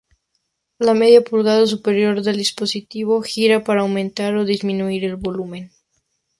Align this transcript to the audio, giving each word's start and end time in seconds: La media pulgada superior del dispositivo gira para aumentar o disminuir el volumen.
La 0.79 0.95
media 0.95 1.21
pulgada 1.21 1.67
superior 1.67 2.23
del 2.23 2.37
dispositivo 2.37 3.21
gira 3.21 3.63
para 3.63 3.81
aumentar 3.81 4.33
o 4.33 4.45
disminuir 4.45 5.05
el 5.05 5.15
volumen. 5.15 5.71